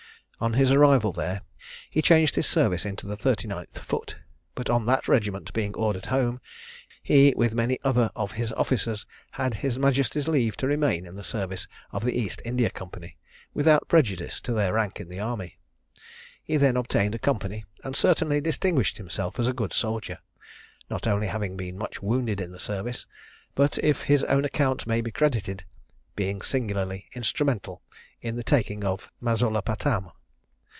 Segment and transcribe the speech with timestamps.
[0.43, 1.43] On his arrival there
[1.87, 4.15] he changed his service into the 39th foot;
[4.55, 6.41] but on that regiment being ordered home,
[7.03, 11.23] he, with many other of his officers, had his majesty's leave to remain in the
[11.23, 13.17] service of the East India Company,
[13.53, 15.59] without prejudice to their rank in the army.
[16.41, 20.17] He then obtained a company, and certainly distinguished himself as a good soldier,
[20.89, 23.05] not only having been much wounded in the service,
[23.53, 25.65] but, if his own account may be credited,
[26.15, 27.83] being singularly instrumental
[28.23, 30.09] to the taking of Mazulapatam.